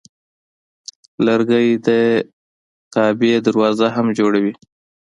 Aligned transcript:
لرګی 1.25 1.67
د 1.87 1.87
کعبې 2.93 3.33
دروازه 3.47 3.87
هم 3.95 4.07
جوړوي. 4.19 4.53